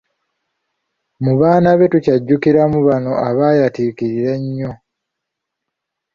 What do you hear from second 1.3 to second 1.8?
baana